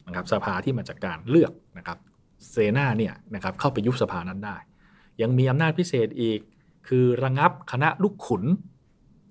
[0.07, 1.97] นะครับสภาที่มาจากการเลือกนะครับ
[2.51, 4.57] เซนาเนี่ยนะครับเข้าไปยุบสภานั้นได้
[5.21, 6.39] ยังมีอำนาจพิเศษอีก
[6.87, 8.43] คือระงับคณะลูกขุน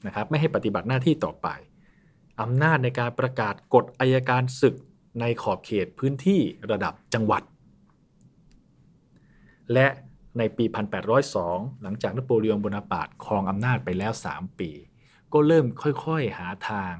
[0.06, 1.48] นะครับไม่ให้ปฏิบัติหน้าที่ต่อไป
[2.40, 4.74] อำนาจในการประกาศกฎอายการศึก
[5.20, 7.42] ในขอบเขตพื้นที่ระดับจังหวัด
[9.72, 9.86] และ
[10.38, 10.64] ในปี
[11.24, 14.70] 1802 หลังจากนโปเลียนโบนาปาร์ตครองอำนาจไปแล้ว 3 ปี
[15.32, 16.92] ก็เริ่มค่อยๆหาทาง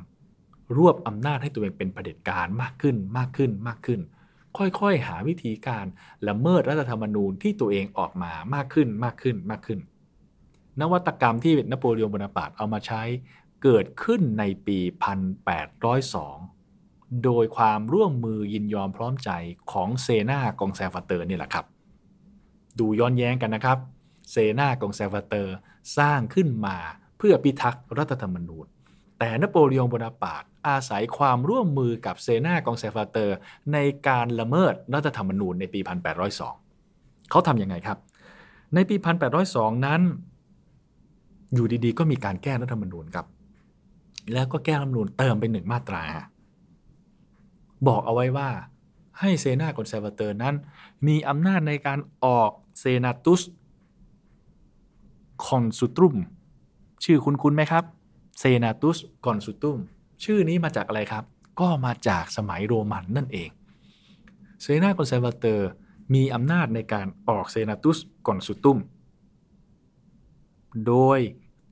[0.76, 4.00] รวบอำนาจให้ตัวเองเป็นเผด็จการมากขึ้นมากขึ้นมากขึ้น
[4.58, 5.86] ค่อยๆหาวิธีการ
[6.28, 9.78] ละเมิดรัฐธรรมนูญที่ตัวเองออกมามากขึ้นมากขึ้นมากขึ้น
[10.80, 13.02] นวัตกรรมที่นโปเลียนโบนาปาร์ตเอามาใช้
[13.64, 14.78] เกิดขึ้นในปี
[15.60, 19.30] 1802 โดยความร่วมมือยินยอมพร้อมใจ
[19.72, 21.66] ของ Sénat conservateur นี่แหละครับ
[22.78, 23.78] ดูย้อนแย้งกันนะครับ
[24.30, 25.54] Sénat conservateur
[25.98, 26.76] สร้างขึ้นมา
[27.18, 28.66] เพื่อพิทักษ์รัฐธรรมนูญ
[29.18, 33.36] แต่นโปเลียนโบนาปาร์ตอาศัยความร่วมมือกับ Sénat conservateur
[33.72, 35.80] ในการละเมิดรัฐธรรมนูญในปี
[36.54, 37.98] 1802 เขาทำยังไงครับ
[38.74, 38.96] ในปี
[39.40, 40.00] 1802 นั้น
[41.54, 43.26] อยู่ดีๆ ก็มีการแก้รัฐธรรมนูญครับ
[44.32, 46.04] แล้วก็แก้รัฐธรรมนูญเติมไปหนึ่งมาตรา
[47.88, 48.50] บอกเอาไว้ว่า
[49.20, 50.54] ให้ Sénat conservateur นั้น
[51.06, 52.50] มีอำนาจในการออก
[52.80, 53.42] senatus
[55.46, 56.16] consultum
[57.04, 57.84] ชื่อคุ้นคุ้นไหมครับ
[58.38, 59.78] senatus consultum
[60.24, 61.24] ชื่อนี้มาจากอะไรครับ
[61.60, 63.50] ก็มาจากสมัยโรมันนั่นเอง
[64.62, 65.68] Sénat conservateur
[66.14, 68.78] มีอำนาจในการออก senatus consultum
[70.86, 71.18] โดย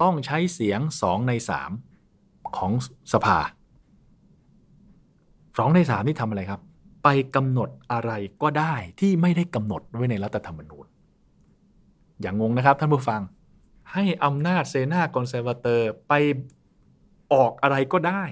[0.03, 1.92] ต้องใช้เสียง 2 ใน 3
[2.59, 2.73] ของ
[3.13, 3.39] สภา
[5.59, 6.61] สองในสามที่ทำอะไรครับ
[7.05, 8.13] ไปกำหนดอะไร
[8.43, 10.87] ก็ได้ที่ไม่ได้กำหนดไว้ในรัฐธรรมนูญ
[12.21, 13.21] อย่างงงนะครับท่านผู้ฟัง
[13.93, 16.13] ให้อำนาจ Sénat conservateur ไป
[17.33, 18.23] ออกอะไรก็ได้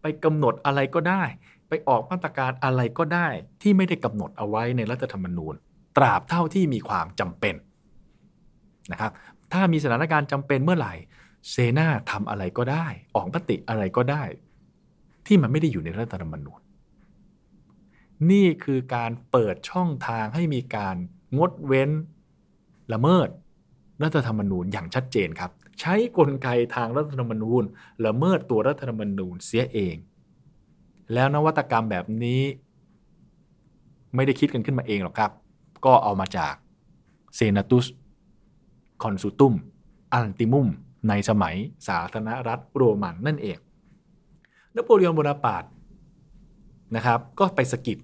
[0.00, 1.22] ไปกำหนดอะไรก็ได้
[1.68, 3.28] ไปออกมาตรการอะไรก็ได้
[3.62, 5.54] ที่ไม่ได้กำหนดเอาไว้ในรัฐธรรมนูญ
[5.96, 7.54] ตราบเท่าที่มีความจำเป็น
[8.92, 9.12] นะครับ
[9.52, 10.94] ถ้ามีสถานการณ์จำเป็นเมื่อไหร่
[11.50, 14.22] Sénat ทำอะไรก็ได้ ออกมติอะไรก็ได้
[15.26, 16.60] ที่มันไม่ได้อยู่ในรัฐธรรมนูญ
[18.30, 20.96] นี่คือการเปิดช่องทางให้มีการ
[21.38, 21.90] งดเว้น
[22.92, 23.28] ละเมิด
[24.02, 27.62] รัฐธรรมนูญอย่างชัดเจนครับ ใช้กลไกทางรัฐธรรมนูญ
[28.06, 29.96] ละเมิดตัวรัฐธรรมนูญเสียเอง
[31.12, 32.42] แล้วนวัตกรรมแบบนี้
[34.14, 35.30] ไม่ได้คิดกันขึ้นมาเองหรอกครับ
[35.84, 36.54] ก็เอามาจาก
[37.34, 37.86] เซนาตุส
[39.02, 39.54] consultum
[40.12, 40.68] ultimum
[41.08, 41.54] ในสมัย
[41.88, 43.58] สาธารณรัฐโรมันนั่นเอง
[44.74, 45.64] นโปเลียนโบนาปาร์ต
[46.96, 47.98] นะครับก็ไปสะกิด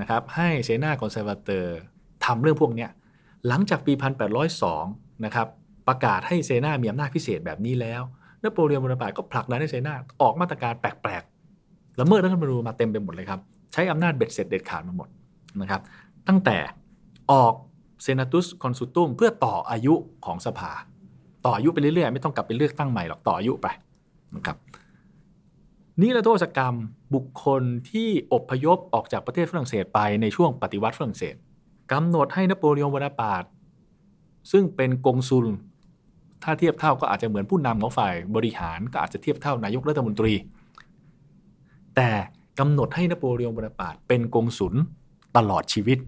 [0.00, 1.78] นะครับให้ Sénat conservateur
[2.24, 2.86] ทำเรื่องพวกนี้
[3.48, 3.92] หลังจากปี
[4.58, 5.48] 1802นะครับ
[5.88, 8.02] ประกาศให้ Sénat มีอำนาจพิเศษแบบนี้แล้ว
[8.42, 13.40] นโปเลียนโบนาปาร์ตก็ผลักดันให้ Sénat ออกมาตรการแปลกๆละเมิดรัฐธรรมนูญมาเต็มไปหมดเลยครับ
[13.72, 15.08] ใช้อำนาจเบ็ดเสร็จเด็ดขาดมาหมด
[15.60, 15.80] นะครับ
[16.28, 16.56] ตั้งแต่
[17.32, 17.54] ออก
[18.02, 19.94] เซนาตุสคอนซูตุมเพื่อต่ออายุ
[20.26, 20.72] ของสภา
[21.46, 23.66] ต่ออายุไปเรื่อยๆ ไม่ต้องกลับไปเลือกตั้งใหม่หรอกต่ออายุไป
[24.36, 24.56] นะครับ
[26.00, 26.74] นี่ละโทษกรรม
[27.14, 31.34] บุคคลที่อบพยพออกจากประเทศฝรั่งเศสไปในช่วงปฏิวัติฝรั่งเศส
[31.92, 33.44] กำหนดให้นโปเลียนวนาปาร์ต
[34.52, 35.46] ซึ่งเป็นกงซุล
[36.42, 40.32] ถ้าเทียบเท่าก็อาจจะเหมือนผู้นำของฝ่ายบริหารก็อาจจะเทียบเท่านายกรัฐมนตรี
[41.96, 42.10] แต่
[42.58, 44.74] กำหนดให้นโปเลียนโบนาปาร์ตเป็นกงสุล
[45.36, 45.98] ตลอดชีวิต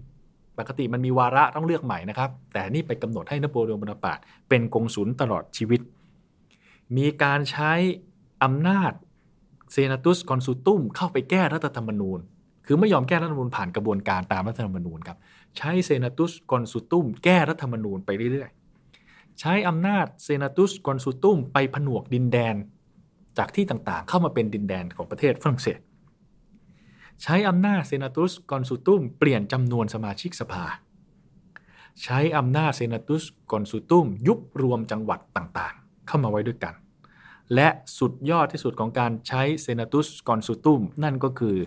[0.59, 4.19] ปกติมันมีวาระต้องเลือกใหม่นะครับ แต่นี่ไปกำหนดให้นโปเลียนโบนาปาร์ต
[4.49, 5.81] เป็นกงสุลตลอดชีวิต
[6.97, 7.71] มีการใช้
[8.43, 8.91] อำนาจ
[9.71, 12.19] senatus consultum เข้าไปแก้รัฐธรรมนูญ
[12.65, 15.17] คือไม่ยอมแก้รัฐธรรมนูญผ่านกระบวนการตามรัฐธรรมนูญครับ
[15.57, 22.55] ใช้ senatus consultum แก้รัฐธรรมนูญไปเรื่อยๆ ใช้อำนาจ senatus consultum ไปผนวกดินแดน
[23.37, 25.79] จากที่ต่างๆ เข้ามาเป็นดินแดนของประเทศฝรั่งเศส
[27.23, 30.65] ใช้อำนาจเซนาตุสกอนซูตุมเปลี่ยนจำนวนสมาชิกสภา
[32.03, 36.73] ใช้อำนาจเซนาตุสกอนซูตุมยุบรวมจังหวัดต่างๆ เข้ามาไว้ด้วยกัน
[37.55, 41.57] และสุดยอดที่สุดของการใช้เซนาตุสกอนซูตุมนั่นก็คือ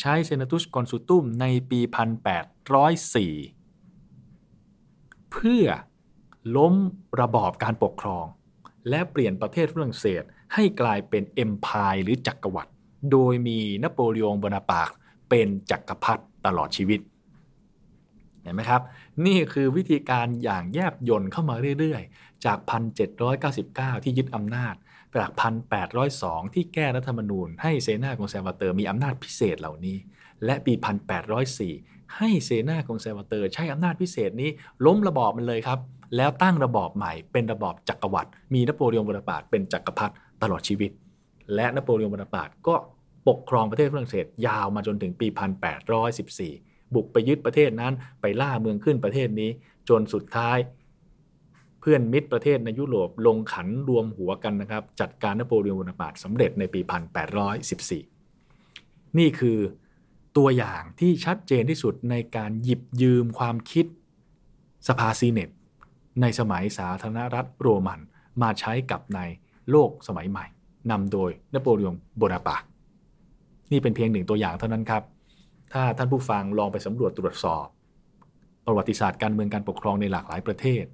[0.00, 2.00] ใช้เซนาตุสกอนซูตุมในปี 1804
[5.32, 5.64] เพื่อ
[6.56, 6.74] ล้ม
[7.20, 8.26] ระบอบการปกครอง
[8.88, 10.22] และเปลี่ยนประเทศฝรั่งเศส
[10.54, 12.70] ให้กลายเป็น Empire หรือจักรวรรดิ
[13.12, 14.90] โดยมีนโปเลียนโบนาปาร์ต
[15.30, 17.00] เป็นจักรพรรดิตลอดชีวิต
[18.42, 18.82] เห็นไหมครับ
[19.26, 22.58] นี่คือวิธีการอย่างแยบยนต์เข้ามาเรื่อยๆ จาก
[23.30, 24.74] 1799 ที่ยึดอำนาจ
[25.16, 29.96] จากพันแปดร้อยสองที่แก้รัฐธรรมนูญ ให้ Sénat conservateur มีอำนาจพิเศษเหล่านี้
[30.44, 31.72] และปีพันแปดร้อยสี่
[32.16, 34.50] ให้ Sénat conservateur ใช้อำนาจพิเศษนี้
[34.86, 35.78] ล้มระบอบมันเลยครับ
[36.16, 40.90] แล้วตั้งระบอบใหม่เป็นระบอบจักรวรรดิมีนโปเลียนโบนาปาร์ตเป็นจักรพรรดิตลอดชีวิต
[41.54, 42.74] และนโปเลียนโบนาปาร์ตก็
[43.28, 45.26] ปกครองประเทศฝรั่งเศสยาวมาจนถึงปี
[46.10, 49.50] 1814 บุกไปยึดประเทศนั้นไปล่าเมืองขึ้นประเทศนี้
[49.88, 50.58] จนสุดท้าย
[51.80, 56.80] เพื่อนมิตรประเทศในยุโรปลงขันรวมหัวกันนะครับ จัดการนโปเลียนโบนาปาร์ตสำเร็จในปี
[58.20, 59.58] 1814 นี่คือ
[60.36, 63.86] ตัวอย่างที่ชัดเจนที่สุดในการหยิบยืมความคิด
[64.88, 65.50] สภาซีเนต
[66.20, 68.00] ในสมัยสาธารณรัฐโรมัน
[68.42, 69.20] มาใช้กับใน
[69.70, 70.46] โลกสมัยใหม่
[70.90, 72.62] นำโดยนโปเลียนโบนาปาร์ต
[73.70, 75.02] นี่เป็นเพียงหนึ่งตัวอย่างเท่านั้นครับ
[75.72, 77.66] ถ้าท่านผู้ฟังลองไปสำรวจตรวจสอบ
[78.66, 80.84] ประวัติศาสตร์การเมืองการปกครองในหลากหลายประเทศ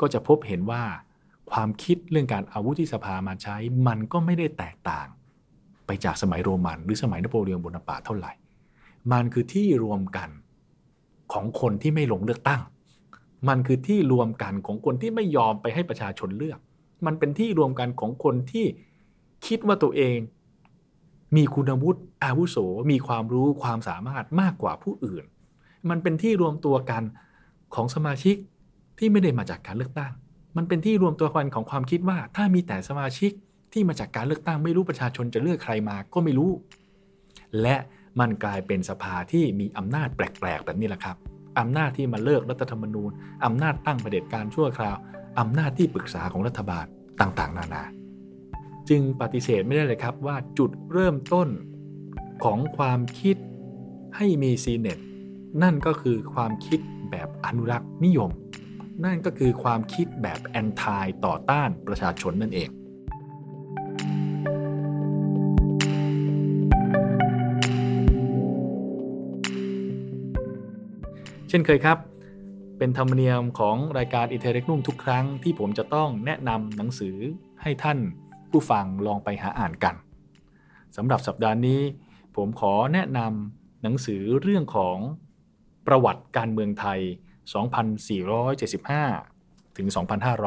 [0.00, 0.82] ก็จะพบเห็นว่า
[1.52, 3.56] ความคิดเรื่องการอาวุธที่สภามาใช้
[3.86, 5.06] มันก็ไม่ได้แตกต่าง
[5.86, 8.32] ไปจากสมัยโรมัน หรือสมัยนโปเลียนโบนาปาร์ตเท่าไหร่
[9.12, 10.30] มันคือที่รวมกัน
[11.32, 12.60] ของคนที่ไม่ลงเลือกตั้ง
[13.48, 16.58] มันคือที่รวมกันของคนที่ไม่ยอมไปให้ประชาชนเลือก
[17.06, 18.66] มันเป็นที่รวมกันของคนที่
[19.46, 20.16] คิดว่าตัวเอง
[21.36, 22.56] มีคุณวุฒิอาวุโส
[22.90, 25.24] มีความรู้ความสามารถมากกว่าผู้อื่น
[25.88, 27.02] มันเป็นที่รวมตัวกัน
[27.74, 28.36] ของสมาชิก
[28.98, 30.12] ที่ไม่ได้มาจากการเลือกตั้ง
[30.56, 33.30] มันเป็นที่รวมตัวกันของความคิดว่า ถ้ามีแต่สมาชิก
[33.72, 36.50] ที่มาจากการเลือกตั้งไม่รู้ประชาชนจะเลือกใครมาก็ไม่รู้
[37.62, 37.76] และ
[38.20, 41.16] มันกลายเป็นสภาที่มีอำนาจแปลกๆแบบนี้แหละครับ
[41.60, 43.10] อำนาจที่มาเลิกรัฐธรรมนูญ
[43.44, 44.96] อำนาจตั้งประเด็จการชั่วคราว
[45.40, 46.86] อำนาจที่ปรึกษาของรัฐบาล
[47.20, 47.84] ต่างๆ นานา
[48.88, 51.48] จึงปฏิเสธไม่ได้เลยครับว่าจุดเริ่มต้น
[52.44, 53.36] ของความคิด
[54.16, 54.98] ให้มีซีเน็ต
[55.62, 58.30] นั่นก็คือความคิดแบบอนุรักษ์นิยม
[59.04, 62.70] นั่นก็คือความคิดแบบแอนทายต่อต้านประชาชนนั่นเอง
[71.48, 71.98] เช่นเคยครับ
[72.78, 77.16] เป็นธรรมเนียมของรายการอิเทเรกนุ่มทุกครั้งที่ผมจะต้องแนะนำหนังสือ
[77.62, 77.98] ให้ท่าน
[78.54, 79.94] ผู้ฟังลองไปหาอ่านกัน
[80.96, 81.80] สำหรับสัปดาห์นี้
[82.36, 84.98] ผมขอแนะนำหนังสือเรื่องของ
[85.86, 87.00] ประวัติการเมืองไทย
[87.78, 89.86] 2475 ถึง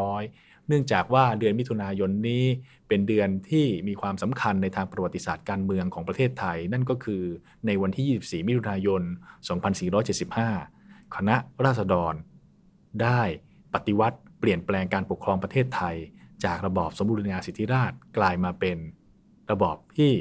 [0.04, 2.46] 2,500 เนื่องจากว่าเดือนมิถุนายนนี้
[2.88, 7.24] เป็นเดือนที่มีความสำคัญในทางประวัติศาสตร์การเมืองของประเทศไทย นั่นก็คือ
[7.66, 9.02] ในวันที่ 24 มิถุนายน
[10.28, 12.14] 2475 คณะราษฎร
[13.02, 13.22] ได้
[13.74, 15.98] ปฏิวัติเปลี่ยนแปลงการปกครองประเทศไทย
[16.46, 18.78] จากระบอบสมบูรณาสิทธิราชกลายมาเป็น
[19.52, 20.12] ระบอบที่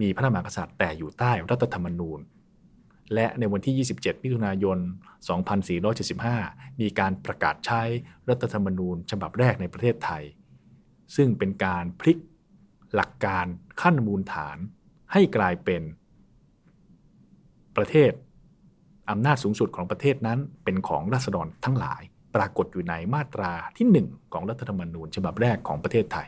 [0.00, 2.20] มีพระมหากษัตริย์แต่อยู่ใต้รัฐธรรมนูญ
[3.14, 4.78] และในวันที่ 27 มิถุนายน
[5.58, 7.82] 2475 มีการประกาศใช้
[8.28, 10.24] รัฐธรรมนูญฉบับแรกในประเทศไทย
[11.16, 12.18] ซึ่งเป็นการพลิก
[12.94, 13.46] หลักการ
[13.80, 14.56] ขั้นมูลฐาน
[15.12, 15.82] ให้กลายเป็น
[17.76, 18.12] ประเทศ
[19.10, 22.02] อำนาจสูงสุดของประเทศนั้นเป็นของราษฎรทั้งหลาย
[22.34, 26.26] ปรากฏอยู่ในมาตราที่ 1 ของรัฐธรรมนูญ ฉบับแรกของประเทศไทย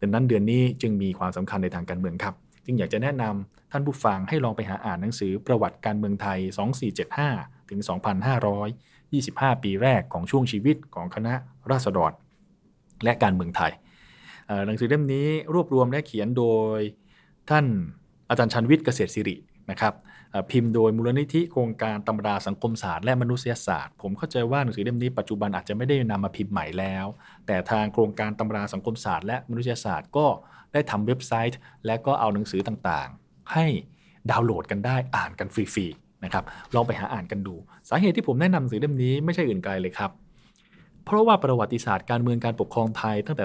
[0.00, 2.34] ดังนั้นเดือนนี้จึงมีความสำคัญในทางการเมืองครับ
[2.66, 6.38] จึงอยากจะแนะนำท่านผู้ฟังให้ลองไปหาอ่านหนังสือประวัติการเมืองไทย
[7.04, 7.80] 2475 ถึง
[9.56, 11.34] 2525 ปีแรกของช่วงชีวิตของคณะ
[11.70, 12.12] ราษฎร
[13.04, 13.72] และการเมืองไทย
[14.66, 16.44] หนังสือเล่มนี้รวบรวมและเขียนโด
[16.78, 16.78] ย
[17.50, 17.66] ท่าน
[18.28, 19.36] อาจารย์ชันวิทย์เกษตรศิริ
[19.70, 19.94] นะครับ
[20.50, 27.06] พิมพ์โดยมูลนิธิโครงการตำราสังคมศาสตร์และมนุษยศาสตร์ ผมเข้าใจว่าหนังสือเล่มนี้ปัจจุบันอาจจะไม่ได้นำมาพิมพ์ใหม่แล้ว
[27.46, 30.26] แต่ทางโครงการตำราสังคมศาสตร์และมนุษยศาสตร์ก็
[30.72, 33.66] ได้ทำเว็บไซต์ และก็เอาหนังสือต่างๆ ให้
[34.30, 37.54] ดาวน์โหลดกันได้อ่านกันฟรีๆนะครับลองไปหาอ่านกันดู
[37.88, 40.10] สาเหตุที่ผมแนะนำหนังสือเล่มนี้ไม่ใช่อื่นไกลเลยครับ
[41.04, 43.44] เพราะว่าประวัติศาสตร์การเมืองการปกครองไทยตั้งแต่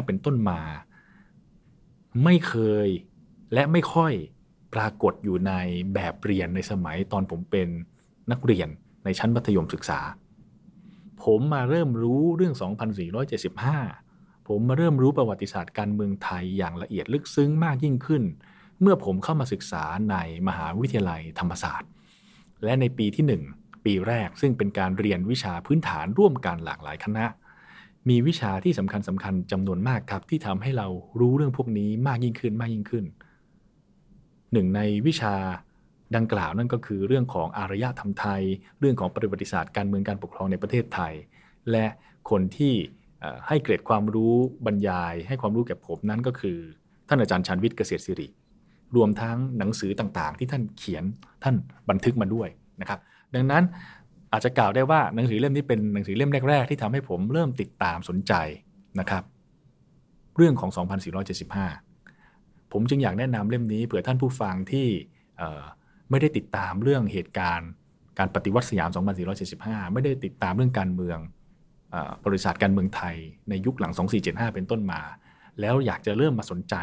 [0.00, 0.60] 2475 เป็นต้นมา
[2.24, 2.54] ไม่เค
[2.86, 2.88] ย
[3.54, 4.12] และไม่ค่อย
[4.74, 5.52] ปรากฏอยู่ใน
[5.94, 7.68] แบบเรียนในสมัยตอนผมเป็น
[8.30, 8.68] นักเรียน
[9.04, 10.00] ในชั้นมัธยมศึกษา
[11.24, 12.54] ผมมาเริ่มรู้เรื่อง
[13.70, 18.22] 2475 ผมมาเริ่มรู้ประวัติศาสตร์การเมืองไทยอย่างละเอียดลึกซึ้งมากยิ่งขึ้น
[18.80, 20.16] เมื่อผมเข้ามาศึกษาใน
[20.48, 21.90] มหาวิทยาลัยธรรมศาสตร์
[22.64, 23.24] และในปีที่
[23.56, 27.26] 1 ปีแรกซึ่งเป็นการเรียนวิชาพื้นฐานร่วมกันหลากหลายคณะ
[28.08, 30.88] มีวิชาที่สำคัญสำคัญจำนวนมากครับที่ทำให้เรา
[31.20, 33.04] รู้เรื่องพวกนี้มากยิ่งขึ้นมากยิ่งขึ้น
[34.52, 35.34] หนึ่งในวิชา
[36.16, 38.42] ดังกล่าวนั่นก็คือเรื่องของอารยธรรมไทย
[38.80, 41.12] เรื่องของประวัติศาสตร์การเมืองการปกครองในประเทศไทย
[41.70, 41.86] และ
[42.30, 42.74] คนที่
[43.48, 44.34] ให้เกรดความรู้
[44.66, 46.58] บรรยาย ให้ความรู้แก่ผมนั้นก็คือ
[47.08, 48.28] ท่านอาจารย์ชันวิทย์เกษตรศิริ
[48.96, 51.04] รวมทั้งหนังสือต่างๆ ที่ท่านเขียน
[51.44, 51.54] ท่าน
[51.90, 52.48] บันทึกมาด้วย
[52.80, 53.00] นะครับ
[53.34, 53.64] ดังนั้น
[54.32, 58.32] อาจจะกล่าวได้ว่าหนังสือเล่มนี้เป็นหนังสือเล่มแรกๆ ที่ทำให้ผมเริ่มติดตามสนใจ
[59.00, 59.22] นะครับ
[60.36, 60.70] เรื่องของ
[61.34, 61.85] 2475
[62.78, 64.88] ผมจึงอยากแนะนำเล่มนี้เผื่อท่านผู้ฟังที่
[66.10, 67.70] ไม่ได้ติดตามเรื่องเหตุการณ์
[68.18, 68.90] การปฏิวัติสยาม
[69.40, 71.18] 2475 ไม่ได้ติดตามเรื่องการเมือง
[72.26, 73.16] บริษัทการเมืองไทย
[73.48, 73.92] ในยุคหลัง
[74.24, 75.00] 2475 เป็นต้นมา
[75.60, 76.74] แล้วอยากจะเริ่มมาสนใจ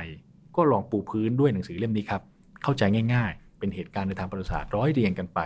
[0.55, 2.21] ก็ลองปูพื้นด้วยหนังสือเล่มนี้ครับ
[2.63, 5.39] เข้าใจง่าย ๆ เป็นเหตุการณ์ในทางประวัติศาสตร์ร้อยเรียงกันไป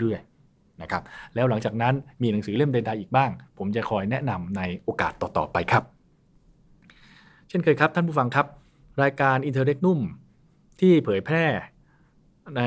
[0.00, 1.02] เรื่อยๆนะครับ
[1.34, 5.84] แล้วหลังจากนั้นมีหนังสือเล่มใดๆอีกบ้าง ผมจะคอยแนะนำในโอกาสต่อๆไปครับ
[7.48, 8.46] เช่นเคยครับท่านผู้ฟังครับ
[9.02, 10.00] รายการอินเทอร์เน็ตนุ่ม
[10.80, 11.46] ที่เผยแพร่
[12.56, 12.62] ใน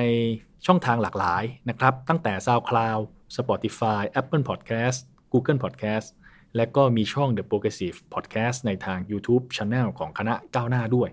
[0.65, 3.01] ช่องทางหลากหลายนะครับ ตั้งแต่ SoundCloud
[3.37, 4.99] Spotify Apple Podcast
[5.31, 6.07] Google Podcast
[6.55, 11.09] และก็มีช่อง The Progressive Podcast ในทาง YouTube Channel ของคณะก้าวหน้าด้วย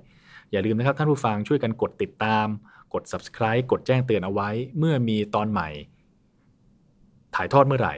[0.50, 2.46] อย่าลืมนะครับท่านผู้ฟังช่วยกันกดติดตาม
[2.94, 5.68] กด Subscribe กดแจ้งเตือนเอาไว้ เมื่อมีตอนใหม่
[7.34, 7.94] ถ่ายทอดเมื่อไหร่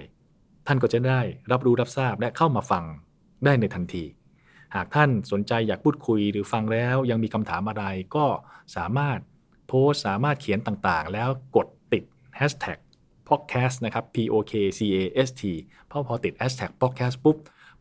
[0.66, 1.20] ท่านก็จะได้
[1.52, 2.84] รับรู้รับทราบและเข้ามาฟัง
[3.44, 4.04] ได้ในทันที
[4.74, 7.84] หากท่านสนใจอยากพูดคุยหรือฟังแล้วยังมีคำถามอะไร
[8.16, 8.26] ก็
[8.76, 9.18] สามารถ
[9.68, 12.04] โพสสามารถเขียนต่างๆ แล้วกดติด
[12.38, 12.78] hashtag
[13.28, 14.80] podcast นะครับ p o k c
[15.18, 15.42] a s t
[15.90, 17.36] พอพอติด hashtag podcast ปุ๊บ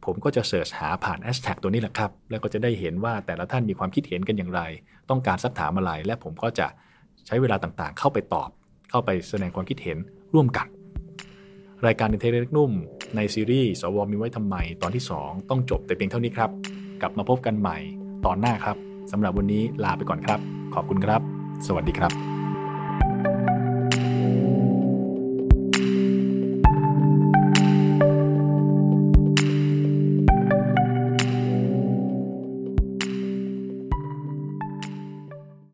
[0.06, 4.62] ผมก็จะเสิร์ชหาผ่าน hashtag ตัวนี้แหละครับ แล้วก็จะได้เห็นว่าแต่ละท่านมีความคิดเห็นกันอย่างไร
[5.10, 6.68] ต้องการสักถามอะไร และผมก็จะ
[7.28, 8.50] ใช้เวลาต่างๆ เข้าไปตอบ
[8.90, 9.98] เข้าไปแสดงความคิดเห็น
[10.34, 10.68] ร่วมกัน
[11.86, 12.72] รายการในเทเลนุ่ม
[13.16, 16.52] ในซีรีส์สวมีไว้ทำไมตอนที่ 2 ต้องจบแต่เพียงเท่านี้ครับ
[17.02, 17.78] กลับมาพบกันใหม่
[18.26, 18.78] ตอนหน้าครับ
[19.12, 20.40] สำหรับวันนี้ลาไปก่อนครับ
[20.76, 21.22] ขอบคุณครับ
[21.68, 22.33] สวัสดีครับ